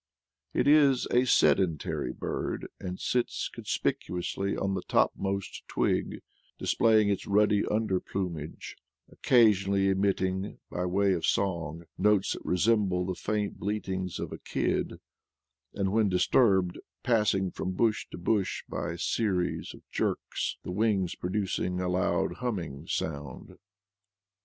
[0.55, 6.23] It is a sedentary bird and sits conspicuously on the topmost twig,
[6.57, 8.75] display ing its ruddy under plumage;
[9.11, 14.39] occasionally emit ting, by way of song, notes that resemble the faint bleatings of a
[14.39, 14.99] kid,
[15.75, 21.13] and, when disturbed, passing from bush to bush by a series of jerks, the wings
[21.13, 23.59] producing a loud humming sound.